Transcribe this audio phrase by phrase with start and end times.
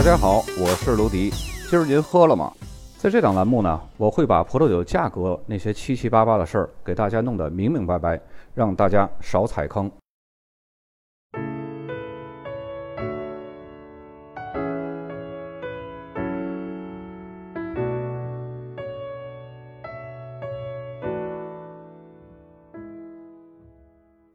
[0.00, 1.28] 大家好，我是卢迪。
[1.68, 2.50] 今儿您喝了吗？
[2.96, 8.18] 在这档栏目呢，我会把葡萄酒价格那些七七八八的事儿给大家弄得明明白白，
[8.54, 9.92] 让大家少踩坑。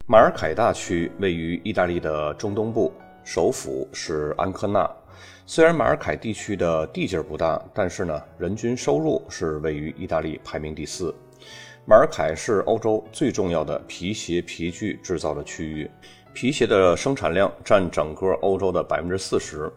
[0.06, 2.94] 马尔凯大区位于意大利的中东部，
[3.26, 4.88] 首府是安科纳。
[5.48, 11.14] 虽然马尔凯地区的地界不大，但是呢，人均收入是位于意大利排名第四。
[11.88, 15.90] 马尔凯是欧洲最重要的皮鞋皮具制造的区域，
[16.34, 19.72] 皮鞋的生产量占整个欧洲的百分之四十。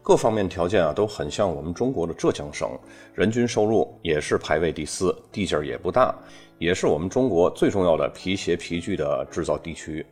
[0.00, 2.78] 各方面条件啊都很像我们中国的浙江省，
[3.12, 6.14] 人均收入也是排位第四，地界也不大，
[6.58, 10.06] 也是我们中国最重要的皮鞋皮具的制造地区。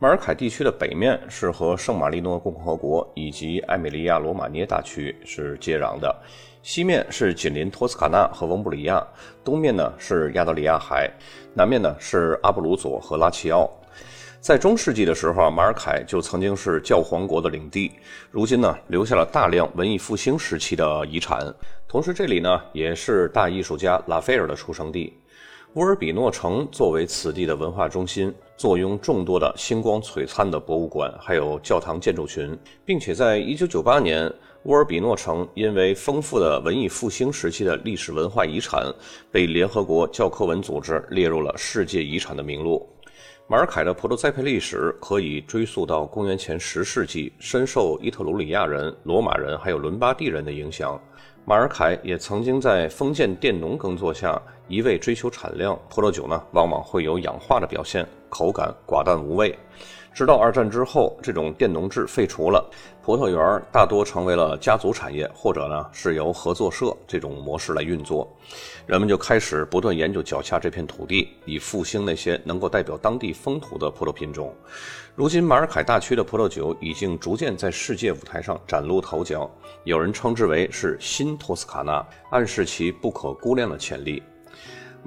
[0.00, 6.14] 马尔凯地区的北面是和圣马力诺共和国以及埃米利亚罗马涅大区是接壤的，
[6.62, 9.04] 西面是紧邻托斯卡纳和翁布里亚，
[9.42, 11.10] 东面呢是亚得里亚海，
[11.52, 13.68] 南面呢是阿布鲁佐和拉齐奥。
[14.40, 17.90] 在中世纪的时候啊，马尔凯就曾经是教皇国的领地，
[18.30, 21.52] 如今呢留下了大量文艺复兴时期的遗产，
[21.88, 25.18] 同时这里呢也是大艺术家拉斐尔的出生地。
[25.78, 34.34] 乌尔比诺城作为此地的文化中心，坐拥众多的星光璀璨的博物馆，还有教堂建筑群，并且在1998年，
[34.64, 38.92] 乌尔比诺城因为丰富的文艺复兴时期的历史文化遗产，
[39.30, 42.84] 被联合国教科文组织列入了世界遗产的名录。
[43.46, 51.00] 马尔凯的葡萄栽培历史可以追溯到公元前十世纪，深受伊特鲁里亚人、罗马人还有伦巴第人的影响。
[51.48, 59.58] 马尔凯也曾经在封建佃农耕作下，一味追求产量，葡萄酒呢往往会有氧化的表现，口感寡淡无味。
[60.18, 62.68] 直到二战之后，这种佃农制废除了，
[63.00, 68.28] 葡萄园大多成为了家族产业，或者呢是由合作社这种模式来运作。
[68.84, 74.52] 人们就开始不断研究脚下这片土地，以复兴那些能够代表当地风土的葡萄品种。
[75.14, 79.48] 如今，马尔凯大区的葡萄酒已经逐渐在世界舞台上崭露头角，
[79.84, 84.20] 有人称之为是新托斯卡纳，暗示其不可估量的潜力。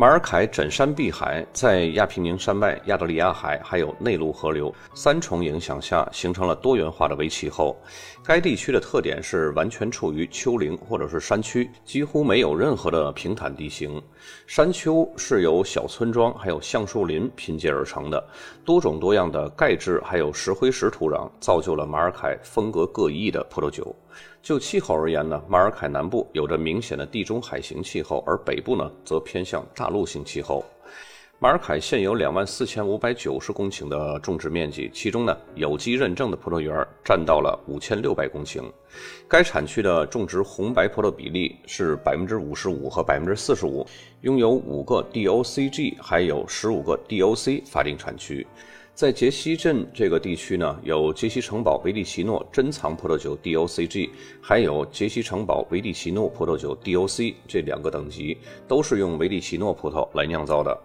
[0.02, 7.80] 马尔凯枕山碧海，在亚平宁山脉、亚得里亚海还有内陆河流三重影响下，形成了多元化的微气候。
[8.26, 14.02] 该地区的特点是完全处于丘陵或者是山区，几乎没有任何的平坦地形。
[14.48, 18.28] 山丘是由小村庄还有橡树林拼接而成的，
[18.66, 23.96] 多种多样的钙质还有石灰石土壤，造就了马尔凯风格各异的葡萄酒。
[24.42, 30.66] 就气候而言呢，马尔凯南部有着明显的地中海型气候，而北部呢则偏向大陆性气候。
[31.38, 38.64] 马尔凯现有两万四千五百九十公顷的种植面积，其中呢有机认证的葡萄园占到了五千六百公顷。
[39.28, 43.84] 该产区的种植红白葡萄比例是百分之五十五和百分之四十五，
[44.22, 48.46] 拥有五个 DOCG，还有十五个 DOC 法定产区。
[48.94, 54.10] 在杰西镇这个地区呢，有杰西城堡维利奇诺珍藏葡萄酒 DOCG，
[54.42, 58.38] 还有杰西城堡维利奇诺葡萄酒 DOC 这两个等级，
[58.68, 60.78] 都是用维利奇诺葡萄来酿造的。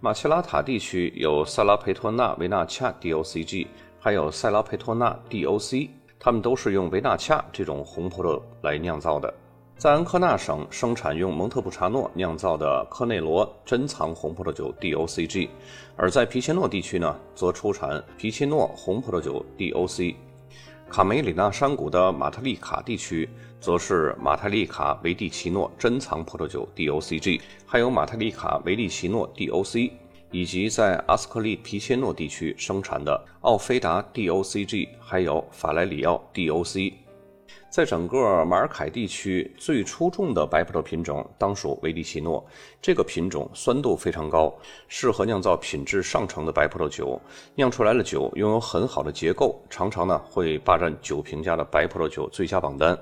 [0.00, 3.66] 马切拉塔地区有塞拉佩托纳维纳恰 DOCG，
[3.98, 9.32] 还有塞拉佩托纳 DOC，它们都是用维纳恰这种红葡萄来酿造的。
[9.78, 15.50] 在安科纳省生产用蒙特普查诺酿造的科内罗珍藏红葡萄酒 DOCG，
[15.96, 20.14] 而在皮切诺地区呢，则出产皮切诺红葡萄酒 DOC。
[20.88, 23.28] 卡梅里纳山谷的马特利卡地区，
[23.60, 29.92] 则是马特利卡维蒂奇诺珍藏葡萄酒 DOCG，还有马特利卡维蒂奇诺 DOC，
[30.30, 36.94] 以及在阿斯克利皮切诺地区生产的奥菲达 DOCG，还有法莱里奥 DOC。
[37.76, 42.42] 在整个马尔凯地区，最出众的白葡萄品种当属维蒂奇诺。
[42.80, 44.50] 这个品种酸度非常高，
[44.88, 47.20] 适合酿造品质上乘的白葡萄酒。
[47.54, 52.98] 酿出来的酒拥有很好的结构，常常呢会霸占酒评家的白葡萄酒最佳榜单。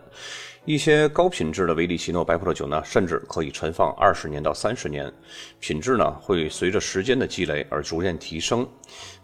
[0.64, 5.12] 一些高品质的维蒂奇诺白葡萄酒呢，甚至可以陈放二十年到三十年，
[5.60, 8.66] 品质呢会随着时间的积累而逐渐提升。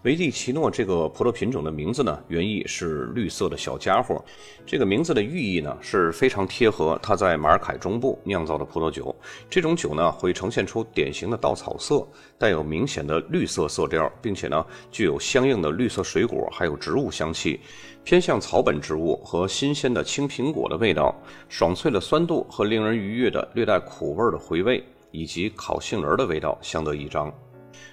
[0.05, 4.25] 维蒂奇诺这个葡萄品种的名字呢，原意是绿色的小家伙，
[4.65, 9.15] 这个名字的寓意呢是非常贴合它在马尔凯中部酿造的葡萄酒。
[9.51, 12.03] 这种酒呢会呈现出典型的稻草色，
[12.39, 17.61] 带有明显的绿色色调，并且呢具有相应的绿色水果还有植物香气。
[18.03, 21.15] 偏向草本植物和新鲜的青苹果的味道，
[21.51, 27.31] 爽脆的酸度和令人愉悦的略带苦味的回味，以及烤杏仁的味道相得益彰。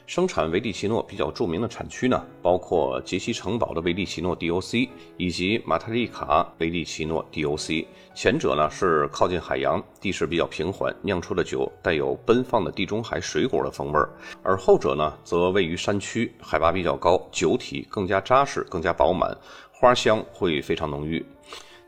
[0.07, 4.87] 生产维利奇诺比较著名的产区呢，包括杰西城堡的维利奇诺 DOC
[5.17, 7.85] 以及马特利卡维利奇诺 DOC。
[8.15, 14.07] 前者呢是靠近海洋，地势比较平缓，酿出的酒带有奔放的地中海水果的风味儿；
[14.41, 19.37] 而后者呢则位于山区，海拔比较高，酒体更加扎实，更加饱满，
[19.73, 21.23] 花香会非常浓郁。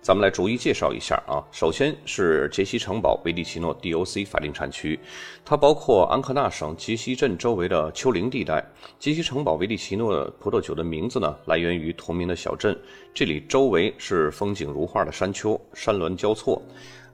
[0.01, 1.43] 咱们来逐一介绍一下啊。
[1.51, 4.97] 首先是杰西城堡维利奇诺 DOC 法定产区，
[5.43, 8.65] 它包括安科纳省杰西镇周围的丘陵地带。
[8.97, 12.77] 杰西城堡维利奇诺葡萄酒的名字呢，来源于同名的小镇，
[13.13, 16.61] 这里周围是风景如画的山丘，山峦交错，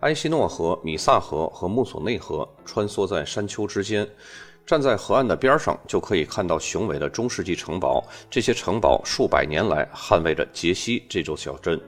[0.02, 4.08] 埃希诺河、米萨河和穆索内河穿梭在山丘之间。
[4.66, 11.80] 站在河岸的边上，就可以看到雄伟的中世纪城堡，这些城堡数百年来捍卫着杰西这座小镇。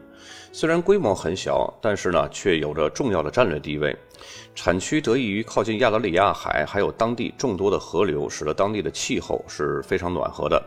[0.59, 3.95] 虽然规模很小，但是呢，却有着重要的战略地位。
[4.55, 10.59] 产区得益于靠近亚得里亚海，还有当地众多的河流，使得当地的气候是非常暖和的。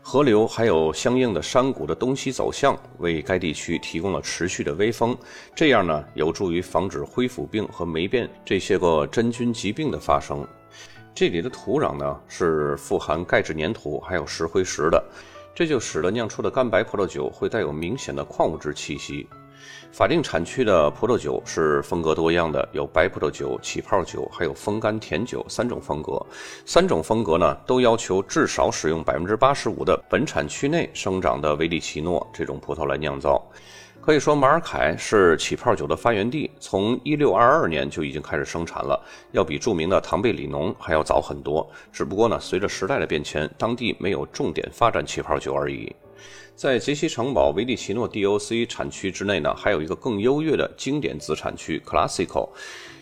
[0.00, 5.18] 河流还有相应的山谷的东西走向，为该地区提供了持续的微风，
[5.52, 10.46] 这样呢，有助于防止灰腐病和霉变这些个真菌疾病的发生。
[11.12, 15.04] 这里的土壤呢，是富含钙质粘土还有石灰石的。
[15.54, 19.26] 这就使得酿出的干白葡萄酒会带有明显的矿物质气息。
[19.92, 26.20] 法定产区的葡萄酒是风格多样的，有白葡萄酒、起泡酒，还有风干甜酒三种风格。
[26.66, 33.40] 三种风格呢，都要求至少使用百分之八十五的本产区内生长的维利奇诺这种葡萄来酿造。
[34.04, 39.02] 可以说，马尔凯是起泡酒的发源地，从一六二二年就已经开始生产了，
[39.32, 41.66] 要比著名的唐贝里农还要早很多。
[41.90, 45.90] 只不过呢，随着时代的变迁，当地没有重点发展起泡酒而已。
[46.54, 52.50] 在杰西城堡维利奇诺 DOC 产区之内呢，还有一个更优越的经典子产区 Classico。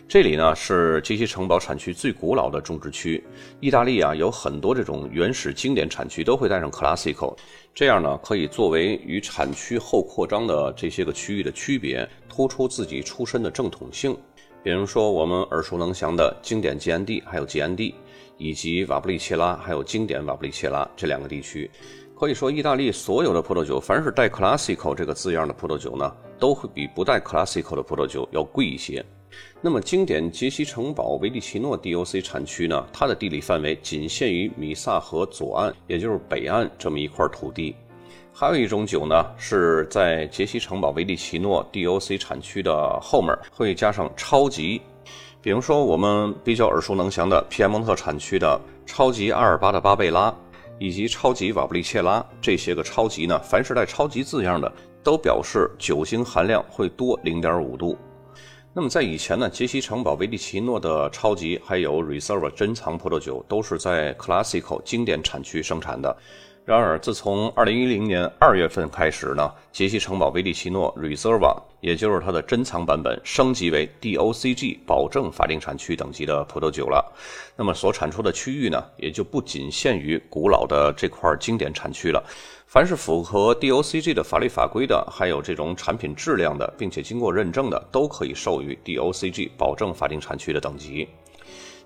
[0.05, 3.23] 这里呢是杰西城堡产区最古老的种植区。
[3.59, 7.35] 意大利啊有很多这种原始经典产区都会带上 classical，
[7.73, 14.15] 这样呢可以作为与产区后扩张的这些个区域的区别，突出自己出身的正统性。
[14.61, 17.95] 比如说我们耳熟能详的经典吉安地，还有吉安地，
[18.37, 21.69] 以及瓦布利切拉，还有经典瓦布利切拉这两个地区。
[22.15, 29.03] 可以说，意大利所有的葡萄酒，凡是带 classical 这个字样的葡萄酒呢，都会比不带 classical 的葡萄酒要贵一些。
[29.61, 32.85] 那么，经典杰西城堡维利奇诺 DOC 产区呢？
[32.91, 37.73] 它的地理范围仅限于米萨河左岸，也就是北岸这么一块土地。
[38.33, 44.81] 还有一种酒呢，是在杰西城堡维利奇诺 DOC 产区的后面会加上超级，
[45.41, 50.35] 比如说我们比较耳熟能详的皮埃蒙特产区的超级阿尔巴的巴贝拉，
[50.77, 54.69] 以及超级瓦布利切拉这些个超级呢，凡是带超级字样的，
[55.03, 57.97] 都表示酒精含量会多零点五度。
[58.75, 66.17] 那么在以前呢，杰西城堡维利奇诺的超级还有 Reserve 珍藏葡萄酒都是在 Classical 经典产区生产的。
[66.65, 77.13] 然而，自从2010年2月份开始呢，杰西城堡维利奇诺 Reserve，也就是它的珍藏版本，升级为 DOCG 保证法定产区等级的葡萄酒了。
[77.55, 82.23] 那么所产出的区域呢，也就不仅限于古老的这块经典产区了。
[82.73, 91.07] 凡是符合 DOCG 的法律法规的，还有这种产品质量的，并且经过认证的，都可以授予 DOCG 保证法定产区的等级。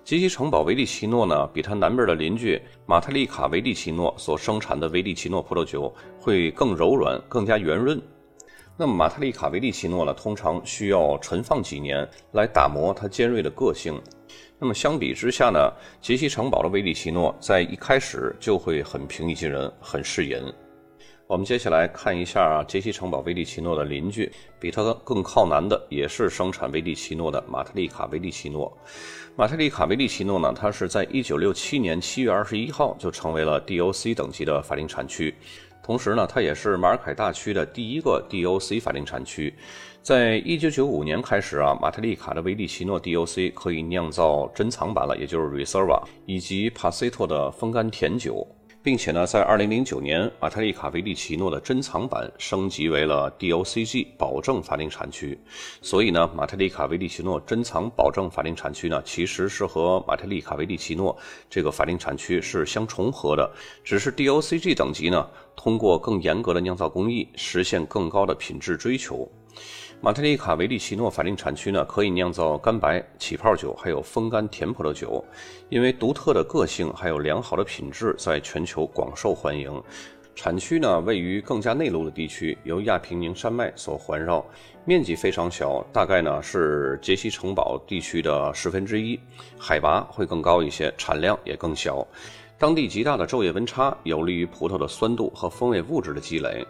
[0.02, 8.00] 杰西城堡维利奇诺呢，比它南边的邻居马特利卡维利奇诺所生产的维利奇诺葡萄酒会更柔软、更加圆润。
[8.74, 14.00] 那么马特利卡维利奇诺呢，通常需要陈放几年来打磨它尖锐的个性。
[14.58, 15.70] 那么相比之下呢，
[16.00, 20.38] 杰西城堡的维利奇诺在一开始就会很平易近人，很适饮。
[21.28, 28.74] 我们接下来看一下，杰西城堡维利奇诺的邻居，比它更靠南的也是生产维利奇诺的马特利卡维利奇诺。
[29.36, 35.34] 马特利卡维利奇诺呢，它是在一九六七年七月二十一号就成为了 DOC 等级的法定产区，
[35.82, 39.52] 同时呢，它也是马尔凯大区的第一个 DOC 法定产区。
[40.00, 48.46] 在一九九五年开始啊，马特利卡的维利奇诺 DOC 可以酿造珍藏版了，也就是 Reserva 以及帕塞托的风干甜酒。
[48.80, 55.38] 并且呢，在二零零九年，马特利卡维利奇诺的珍藏版升级为了 DOCG 保证法定产区。
[55.82, 61.16] 所以呢，马特利卡维利奇诺珍藏保证法定产区呢，其实是和马特利卡维利奇诺
[61.50, 63.50] 这个法定产区是相重合的，
[63.84, 69.30] 只是 DOCG 等级呢，通过更严格的酿造工艺，实现更高的品质追求。
[70.00, 75.24] 马特里卡维利奇诺法定产区呢，可以酿造干白、起泡酒，还有风干甜葡萄酒。
[75.68, 79.82] 因为独特的个性还有良好的品质，在全球广受欢迎。
[80.36, 84.44] 产区呢位于更加内陆的地区，由亚平宁山脉所环绕，
[84.84, 89.18] 面积非常小，大概呢是杰西城堡地区的十分之一，
[89.58, 92.06] 海拔会更高一些，产量也更小。
[92.56, 96.64] 当地极大的昼夜温差有利于葡萄的酸度和风味物质的积累，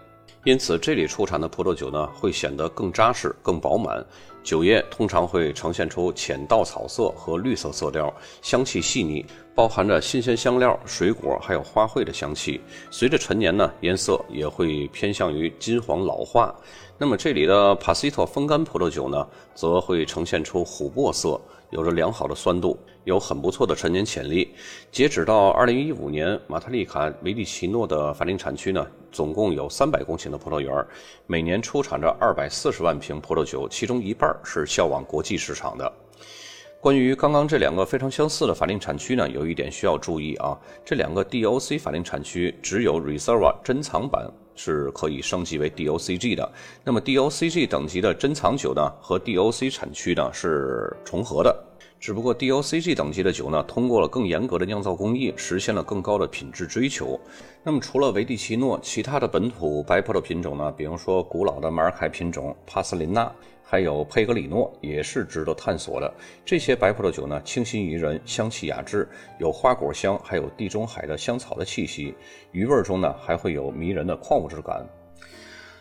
[0.48, 4.02] 因此这里出产的葡萄酒呢会显得更扎实、更饱满。
[4.42, 9.22] 酒液通常会呈现出浅稻草色和绿色色调，香气细腻，
[9.54, 12.58] 包含着新鲜香料、水果还有花卉的香气。
[12.90, 16.54] 随着陈年呢，颜色也会偏向于金黄老化。
[16.96, 21.38] 那么这里的帕西托风干葡萄酒呢，则会呈现出琥珀色，
[21.70, 24.54] 有着良好的酸度，有很不错的陈年潜力。
[24.90, 30.86] 截止到二零一五年，马特利卡维蒂奇诺的法定产区呢，总共有三百公顷的葡萄园，
[31.26, 35.92] 每年出产着二百四十万瓶葡萄酒，其中一半是销往国际市场的。
[36.80, 44.30] 关于刚刚这两个非常相似的法定产区呢，有一点需要注意啊，这两个 DOC 法定产区只有 Reserva 珍藏版。
[44.58, 46.52] 是可以升级为 DOCG 的。
[46.84, 51.64] 那么 DOCG 等级的珍藏酒呢，和 DOC 产区呢是重合的。
[52.00, 57.18] 只不过 DOCG 等级的酒呢，通过了更严格的酿造工艺，实现了更高的品质追求。
[57.62, 63.30] 那么除了维蒂奇诺，其他的本土白葡萄品种呢，比如说古老的马尔凯品种帕斯林纳。
[63.70, 66.10] 还有佩格里诺也是值得探索的。
[66.42, 69.06] 这些白葡萄酒呢，清新宜人，香气雅致，
[69.38, 72.14] 有花果香，还有地中海的香草的气息。
[72.52, 74.88] 余味中呢，还会有迷人的矿物质感。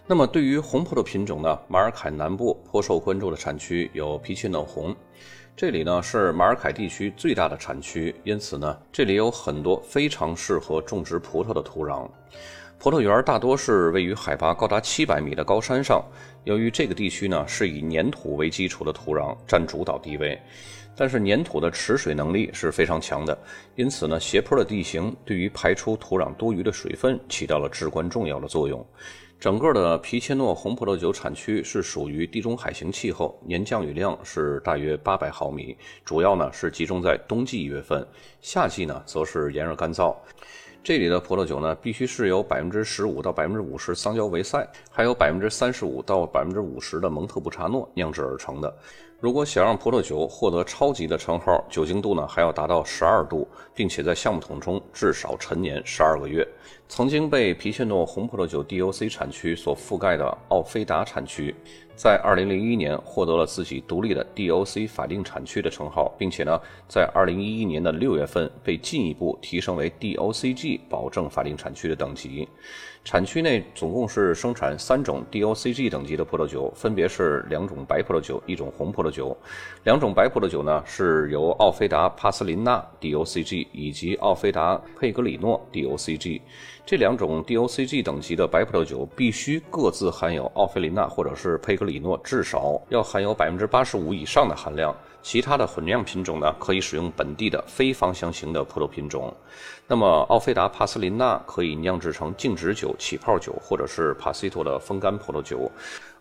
[0.05, 4.93] 那么对于红葡萄品种呢，马尔凯南部颇受关注的产区有皮切诺红，
[5.57, 12.07] 这里呢是马尔凯地区最大的产区，因此呢，这里有很多非常适合种植葡萄的土壤。
[12.77, 16.05] 葡萄园大多是位于海拔高达七百米的高山上，
[16.43, 20.39] 由于这个地区呢是以粘土为基础的土壤占主导地位，
[20.95, 23.35] 但是粘土的持水能力是非常强的，
[23.75, 28.85] 因此呢斜坡的地形对于排出土壤多余的水分起到了至关重要的作用。
[29.39, 38.05] 整个的皮切诺红葡萄酒产区是属于地中海型气候，年降雨量是大约八百毫米，主要呢是集中在冬季月份，
[38.41, 40.15] 夏季呢则是炎热干燥。
[40.83, 48.75] 这里的葡萄酒呢，必须是由百分之十五到百分之五十桑娇维塞，还有百分之三十五到百分之五十的蒙特布查诺酿制而成的。
[49.19, 56.47] 如果想让葡萄酒获得超级的称号，酒精度呢还要达到十二度，并且在橡木桶中至少陈年十二个月。
[56.89, 61.53] 曾经被皮切诺红葡萄酒 DOC 产区所覆盖的奥菲达产区，
[61.97, 72.47] 在二零零一年获得了自己独立的 DOC 法定产区的称号，并且呢，在二零一一年的六月份被进一步提升为 DOCG 保证法定产区的等级。
[73.03, 79.35] 产区内总共是生产三种 DOCG 等级的葡萄酒，分别是两种白葡萄酒，一种红葡萄酒。
[79.85, 86.41] 两种白葡萄酒呢，是由奥菲达帕斯林纳 DOCG 以及奥菲达佩格里诺 DOCG。
[86.85, 94.95] 这两种 DOCG 等级的白葡萄酒必须各自含有奥菲林纳或者是佩格里诺至少要含有百分之八十五以上的含量。
[95.23, 99.33] 其他的混酿品种呢，可以使用本地的非芳香型的葡萄品种。
[99.85, 105.69] 那么，奥菲达帕斯林娜可以酿制成静止酒、起泡酒，或者是帕西托的风干葡萄酒。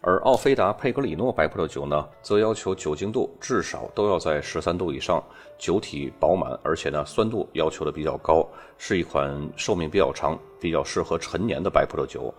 [0.01, 5.23] 而奥菲达佩格里诺白葡萄酒呢，则要求酒精度至少都要在十三度以上，
[5.57, 8.45] 酒体饱满，而且呢，酸度要求的比较高，
[8.77, 12.35] 是一款寿命比较长、比较适合陈年的白葡萄酒。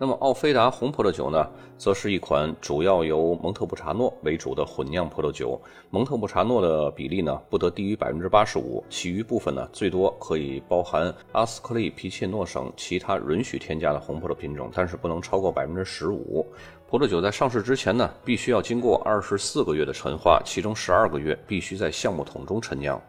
[0.00, 1.44] 那么奥菲达红葡萄酒呢，
[1.76, 5.60] 则是一款主要由蒙特布查诺为主的混酿葡萄酒。
[5.90, 16.46] 蒙特布查诺的比例呢，不得低于百分之八十五，其余部分呢，最多可以包含阿斯克利皮切诺省其他允许添加的红葡萄品种，但是不能超过百分之十五。
[16.88, 23.02] 葡萄酒在上市之前呢，必须要经过二十四个月的陈化，其中十二个月必须在橡木桶中陈酿。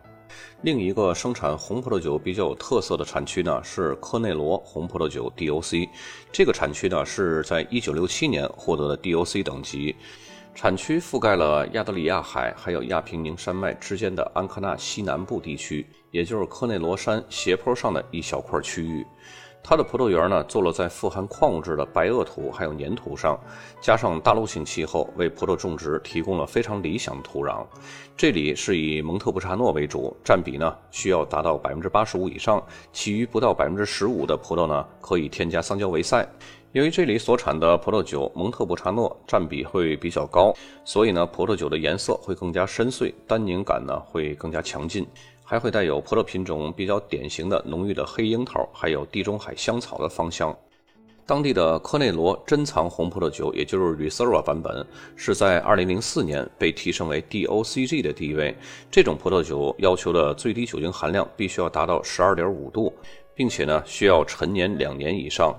[0.62, 5.90] 另一个生产红葡萄酒比较有特色的产区呢，是科内罗红葡萄酒 DOC。
[6.32, 9.96] 这个产区呢，是在1967年获得的 DOC 等级。
[10.56, 19.06] 产区覆盖了亚得里亚海还有亚平宁山脉之间的安科纳西南部地区，也就是科内罗山斜坡上的一小块区域。
[19.62, 23.40] 它的葡萄园呢，坐落在富含矿物质的白垩土还有粘土上，
[23.80, 27.64] 加上大陆性气候，为葡萄种植提供了非常理想的土壤。
[28.18, 36.28] 这里是以蒙特布查诺为主，占比呢需要达到百分之八十五以上，其余不到百分之十五的葡萄呢可以添加桑娇维塞。
[36.72, 45.06] 由于这里所产的葡萄酒蒙特布查诺占比会比较高，所以呢葡萄酒的颜色会更加深邃，单宁感呢会更加强劲。
[45.50, 50.56] 还会带有葡萄品种比较典型的浓郁的黑樱桃，还有地中海香草的芳香。
[51.26, 58.56] 当地的科内罗珍藏红葡萄酒，也就是 Reserva 版本，是在2004年被提升为 DOCG 的地位。
[58.92, 62.94] 这种葡萄酒要求的最低酒精含量必须要达到12.5度。
[63.34, 65.56] 并且呢需要陈年两年以上。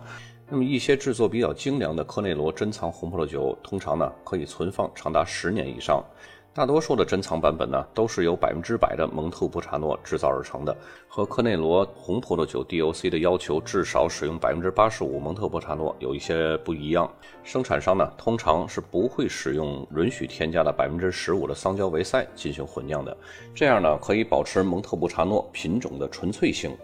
[0.50, 6.04] 那么一些制作比较精良的科内罗珍藏红葡萄酒，通常呢可以存放长达十年以上。
[6.52, 10.76] 大多数的珍藏版本呢，都是由百分之百的蒙特布查诺制造而成的，
[11.06, 17.08] 和科内罗红葡萄酒 DOC 的要求至少使用百分之八十五蒙特布查诺有一些不一样。
[17.44, 23.16] 生产商呢，通常是不会使用允许添加的百分之十五的桑娇维塞进行混酿的，
[23.54, 26.76] 这样呢，可以保持蒙特布查诺品种的纯粹性。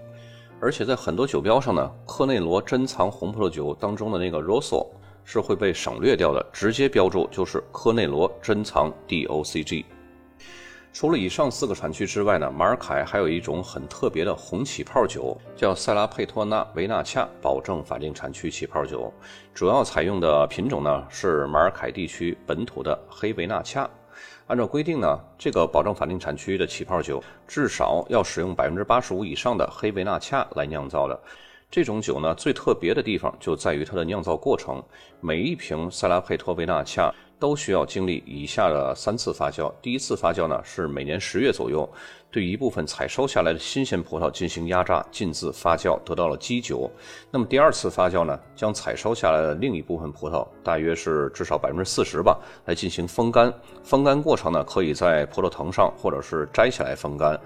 [0.60, 4.86] 而且在很多酒标上呢，科内罗珍藏红葡萄酒当中的那个 Rosso。
[5.26, 9.84] 是会被省略掉的，直接标注就是科内罗珍藏 DOCG。
[10.92, 19.12] 除了以上四个产区之外呢，马尔凯还有一种很特别的红起泡酒，叫塞拉佩托纳维纳恰保证法定产区起泡酒。
[19.52, 23.86] 主要采用的品种呢是马尔凯地区本土的黑维纳恰。
[24.46, 31.20] 按照规定呢，这个保证法定产区的起泡酒至少要使用百分之八十五以上的黑维纳恰来酿造的。
[31.70, 34.82] 这种酒呢，最特别的地方就在于它的酿造过程。
[35.20, 39.70] 每一瓶塞拉佩托维纳恰都需要经历以下的三次发酵。
[39.82, 41.86] 第一次发酵呢，是每年十月左右，
[42.30, 46.90] 对一部分采收下来的新鲜葡萄进行压榨、浸渍、发酵，得到了基酒。
[47.30, 53.52] 那么第二次发酵呢，将采收下来的另一部分葡萄，大约是至少百分之四十吧，来进行风干。
[53.82, 57.38] 风干过程呢，可以在葡萄藤上，或者是摘下来风干。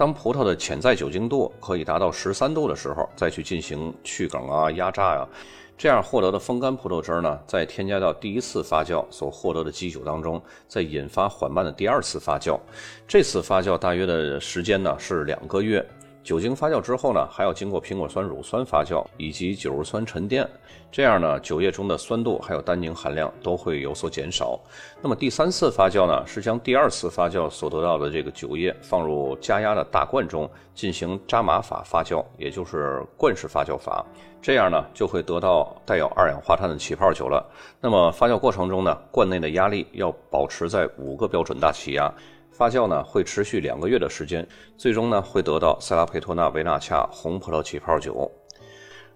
[0.00, 5.28] 当葡萄的潜在酒精度可以达到十三度的时候，再去进行去梗啊、压榨呀，
[5.76, 12.58] 这样获得的风干葡萄汁呢，再添加到第一次发酵所获得的基酒当中，再引发缓慢的第二次发酵。
[13.06, 15.86] 这次发酵大约的时间呢是两个月。
[16.22, 20.46] 酒精发酵之后呢，还要经过苹果酸乳酸发酵以及酒肉酸沉淀，
[20.92, 24.60] 这样呢，酒液中的酸度还有单宁含量都会有所减少。
[25.00, 34.04] 那么第三次发酵呢，是将第二次发酵所得到的这个酒液放入加压的大罐中进行扎马法发酵，也就是罐式发酵法，
[34.42, 37.44] 这样呢，就会得到带有二氧化碳的起泡酒了。
[37.80, 42.12] 那么发酵过程中呢，罐内的压力要保持在五个标准大气压。
[42.60, 48.30] 发酵呢会持续两个月的时间，最终呢会得到塞拉佩托纳维纳恰红葡萄起泡酒。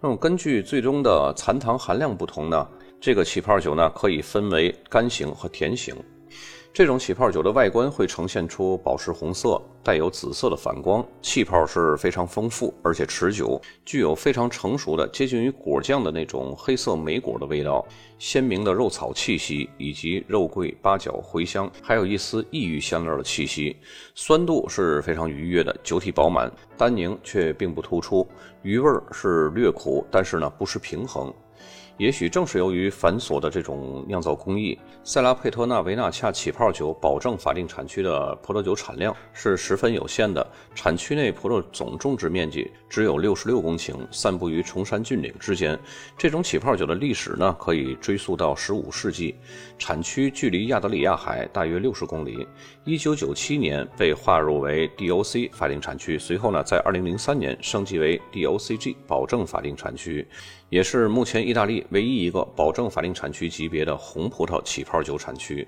[0.00, 2.66] 那么根据最终的残糖含量不同呢，
[2.98, 5.94] 这个起泡酒呢可以分为干型和甜型。
[6.74, 17.86] 这种起泡酒的外观会呈现出宝石红色，带有紫色的反光，气泡是非常丰富而且持久，具有非常成熟的接近于果酱的那种黑色莓果的味道，
[18.18, 23.76] 鲜明的肉草气息以及肉桂、八角、茴香，还有一丝异域香料的气息，
[24.16, 28.26] 酸度是非常愉悦的，酒体饱满，单宁却并不突出，
[28.62, 31.32] 余味是略苦，但是呢不失平衡。
[31.96, 40.44] 也许正是由于繁琐的这种酿造工艺，塞拉佩托纳维纳恰起泡酒保证法定产区的葡萄酒产量是十分有限的。
[40.74, 45.78] 产区内葡萄总种植面积只有六十六公顷，散布于崇山峻岭之间。
[46.18, 49.36] 这种起泡酒的历史呢，可以追溯到十五世纪。
[49.78, 52.44] 产区距离亚得里亚海大约六十公里。
[52.84, 60.26] 一九九七年被划入为 DOC 法定产区，随后呢，在二零零三年升级为 DOCG 保证法定产区。
[60.70, 65.66] 也是目前意大利唯一一个保证法定产区级别的红葡萄起泡酒产区。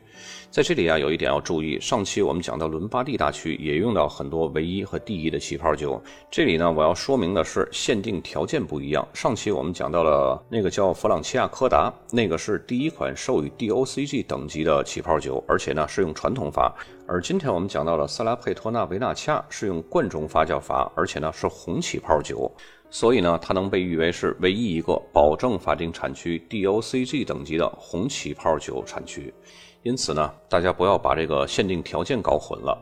[0.50, 6.02] 在这里啊，有一点要注意，上期我们讲到伦巴第大区也用到很多唯一和第一的起泡酒。
[6.30, 9.06] 这里呢，我要说明的是限定条件不一样。
[9.12, 16.74] 上期我们讲到了那个叫弗朗齐亚柯达，那个是第一款授予 DOCG 等级的起泡酒，而且呢是用传统法。
[17.08, 22.50] 而今天我们讲到了塞拉佩托纳维纳恰是用罐中发酵法，而且呢是红起泡酒。
[22.98, 29.30] 所以呢，它能被誉为是唯一一个保证法定产区 DOCG 等级的红起泡酒产区。
[29.82, 32.74] 因此呢，大家不要把这个限定条件搞混了。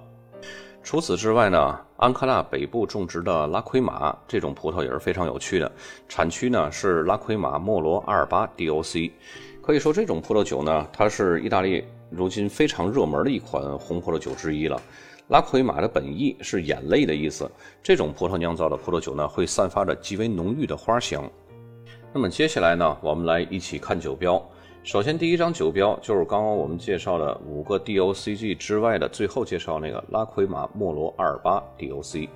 [0.85, 5.69] 除此之外呢，安科纳北部种植的拉奎玛这种葡萄也是非常有趣的。
[6.09, 9.11] 产区呢是拉奎玛莫罗阿尔巴 DOC。
[9.61, 14.81] 可以说这种葡萄酒呢，它是意大利如今非常热门的一款红葡萄酒之一了。
[15.29, 17.51] 拉奎玛的本意是眼泪的意思。
[17.83, 21.29] 这种葡萄酿造的葡萄酒呢，会散发着极为浓郁的花香。
[22.13, 24.41] 那么接下来呢，我们来一起看酒标。
[24.83, 32.29] 首先，第一张酒标就是刚刚我们介绍的五个 DOCG 之外的最后介绍那个拉奎玛莫罗阿尔巴 DOC。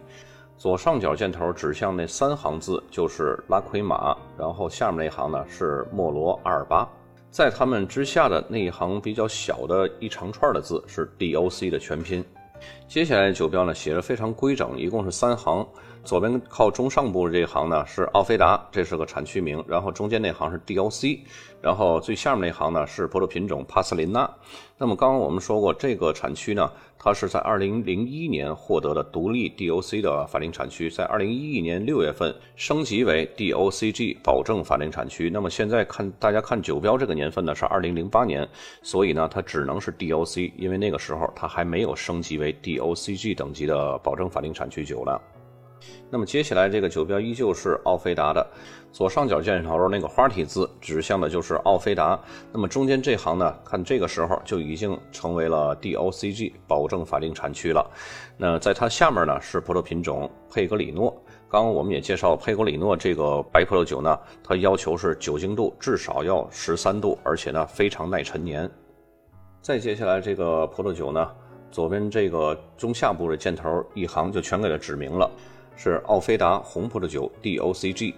[0.57, 6.89] 左上角箭头指向那三行字就是拉奎玛，然后下面那行呢是莫罗阿尔巴，
[7.31, 12.25] 在它们之下的那一行比较小的一长串的字是 DOC 的全拼。
[12.87, 15.67] 接下来酒标呢写的非常规整，一共是三行。
[16.09, 19.63] 左边靠中上部这一行呢是奥菲达，这是个产区名。
[19.69, 21.19] 然后中间那行是 DOC，
[21.61, 24.27] 然后最下面那行呢是葡萄品种帕斯林纳。
[24.79, 35.29] 那么刚刚我们说过，这个产区呢，它是在2001年获得的独立 DOC 的法定产区，在2011年6月份升级为 DOCG 保证法定产区。
[35.29, 38.49] 那么现在看大家看酒标这个年份呢是2008年，
[38.81, 45.21] 所以呢它只能是 DOC，因为那个时候它还没有升级为 DOCG 等级的保证法定产区酒了。
[46.11, 48.47] 那么接下来这个酒标依旧是奥菲达的，
[48.91, 52.19] 左上角箭头那个花体字指向的就是奥菲达。
[52.51, 57.87] 那么中间这行呢，看这个时候就已经成为了 DOCG 保证法定产区了。
[58.39, 61.15] 那在它下面呢是葡萄品种佩格里诺。
[61.51, 68.71] 刚刚我们也介绍佩格里诺这个白葡萄酒呢，它要求是酒精度至少要十三度，而且呢非常耐陈年。
[69.61, 71.31] 再接下来这个葡萄酒呢，
[71.71, 75.31] 左边这个中下部的箭头一行就全给它指明了。
[75.81, 78.13] 是奥菲达红葡萄酒 DOCG。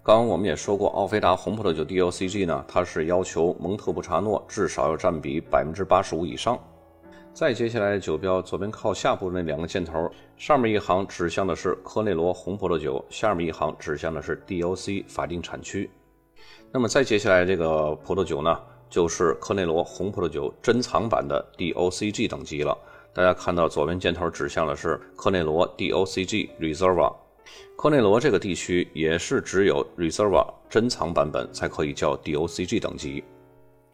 [0.00, 6.56] 刚刚我们也说过，奥菲达红葡萄酒 DOCG 呢，它是要求蒙特布查诺至少要占比百分之八十五以上。
[7.32, 15.90] 再接下来的酒标，左边靠下部那两个箭头，上面一行指向的是科内罗红葡萄酒，下面一行指向的是 DOC 法定产区。
[16.70, 18.56] 那么再接下来这个葡萄酒呢，
[18.88, 22.78] 就是科内罗红葡萄酒珍藏版的 DOCG 等级了。
[23.14, 27.14] 大家看到左边箭头指向的是科内罗 DOCG Reserva，
[27.76, 33.22] 科内罗这个地区也是只有 Reserva 珍藏版本才可以叫 DOCG 等级。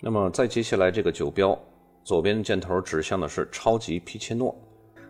[0.00, 1.58] 那么再接下来这个酒标，
[2.02, 4.56] 左边箭头指向的是超级皮切诺。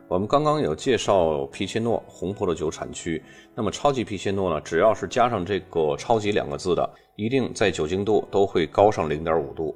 [0.08, 3.22] 我们刚刚有介绍皮切诺红葡萄酒产区，
[3.54, 9.72] 那么超级皮切诺呢，只要是加上这个“超级”两个字的，一定在酒精度都会高上零点五度。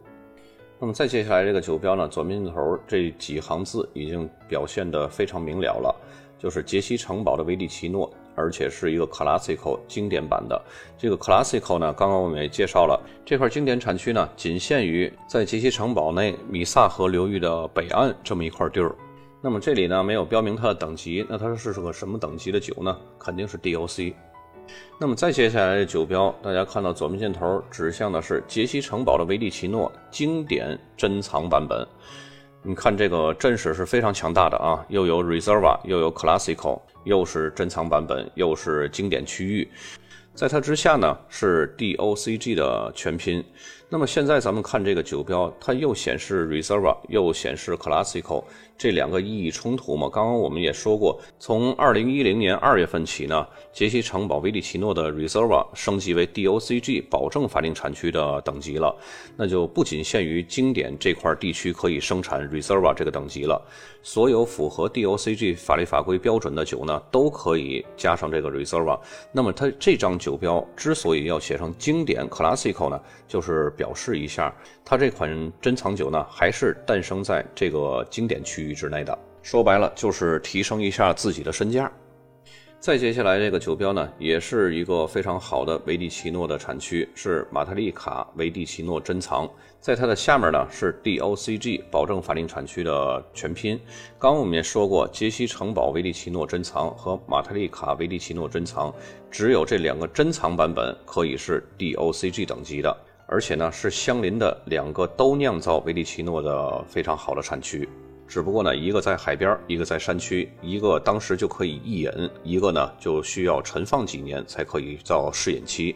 [0.81, 5.95] 那么再接下来这个酒标呢，左面头这几行字已经表现得非常明了了，
[6.39, 10.61] 就是杰西城堡的维蒂奇诺，而且是一个 Classical 经典版的。
[10.99, 18.95] 这个 Classical 呢，刚刚我们也介绍了，这块经典产区呢，仅限于在杰西城堡内米萨河流域的北岸这么一块地儿。
[19.41, 22.95] 那么这里呢，没有标明它的等级，那它是个什么等级的酒呢？
[23.19, 24.13] 肯定是 DOC。
[24.99, 31.87] 那么再接下来的酒标，大家看到左面箭头指向的是杰西城堡的维利奇诺经典珍藏版本。
[32.63, 39.69] 你看这个阵势是非常强大的啊，又有 Reserva，又有 Classical，又是珍藏版本，又是经典区域。
[40.35, 43.45] 在它之下呢是 DOCG 的全拼。
[43.89, 48.43] 那么现在咱们看这个酒标，它又显示 Reserva，又显示 Classical，
[48.77, 50.09] 这两个意义冲突吗？
[50.13, 58.95] 刚刚我们也说过，从2010年2月份起呢，杰西城堡维利奇诺的 Reserva 升级为 DOCG 保证法定产区的等级了，
[59.37, 63.61] 那就不仅限于经典这块地区可以生产 Reserva 这个等级了，
[64.03, 68.99] 所有符合 DOCG 法律法规标准的酒呢，都可以加上这个 Reserva。
[69.33, 73.73] 那么它这张酒标之所以要写成经典 Classical 呢，就是。
[73.77, 79.17] 表示一下，它这款珍藏酒呢，还是诞生在这个经典区域之内的。
[79.43, 81.93] 说白了，就是提升一下自己的身价。
[82.81, 89.49] 再接下来这个酒标呢，也是一个非常好的维蒂奇诺的产区，是马特利卡维蒂奇诺珍藏。
[89.81, 93.81] 在它的下面呢，是 DOCG 保证法定产区的全拼。
[94.19, 98.95] 刚刚我们也说过，杰西城堡维蒂奇诺珍藏和马特利卡维蒂奇诺珍藏，
[99.31, 102.95] 只有这两个珍藏版本可以是 DOCG 等级的，
[103.27, 107.89] 而且呢是相邻的两个都酿造维蒂奇诺的非常好的产区。
[108.27, 112.11] 只不过呢，一个在海边，一个在山区，一个当时就可以一饮，
[112.43, 115.95] 一个呢就需要陈放几年才可以到试饮期。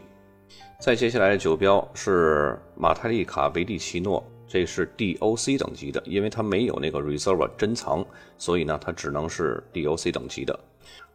[0.80, 10.56] 再接下来的酒标是马泰利卡维蒂奇诺，这是 DOC 等级的，因为它没有那个 Reserve 珍藏，所以呢它只能是 DOC 等级的，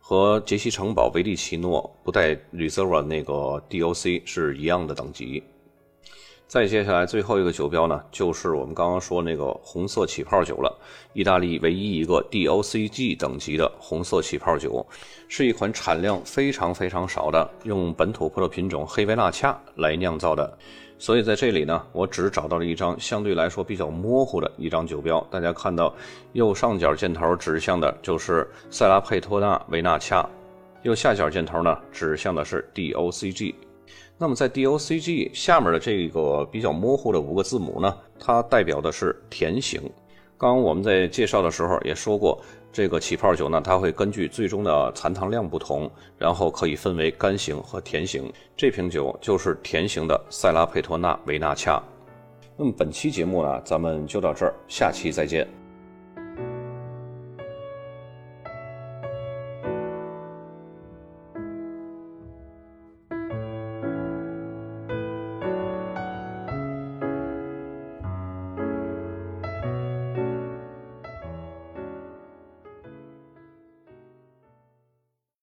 [0.02, 5.42] 和杰西城堡维利奇诺不带 Reserva 那个 DOC 是一样的等级。
[6.54, 10.72] 再接下来最后一个酒标呢，就是我们刚刚说那个红色起泡酒了。
[11.14, 14.86] 意大利唯一一个 DOCG 等级的红色起泡酒，
[15.28, 20.56] 是一款产量非常非常少的，用本土葡萄品种黑维纳恰来酿造的。
[21.00, 25.20] 所以在这里呢，我只找到了一张相对来说比较模糊的一张酒标。
[25.32, 25.92] 大家看到
[26.34, 30.30] 右上角箭头指向的就是塞拉佩托纳维纳恰，
[30.84, 33.56] 右下角箭头呢指向的是 DOCG。
[34.24, 39.82] 那么在 DOCG 下面的这个比较模糊的五个字母呢，它代表的是甜型。
[40.38, 48.32] 刚刚我们在介绍的时候也说过，这个起泡酒呢，它会根据最终的残糖量不同，然后可以分为干型和甜型。
[48.56, 51.84] 这瓶酒就是甜型的塞拉佩托纳维纳恰。
[52.56, 55.63] 那么本期节目呢，咱们就到这儿，下期再见。